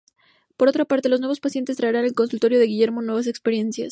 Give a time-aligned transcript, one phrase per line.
[0.57, 3.89] Por otra parte, los nuevos pacientes traerán al consultorio de Guillermo nuevas experiencias.